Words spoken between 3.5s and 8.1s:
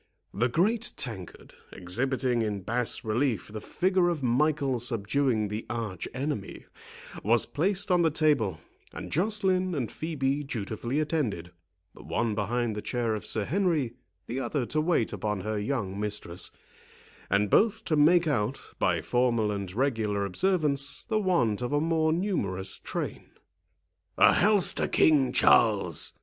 figure of Michael subduing the Arch enemy, was placed on the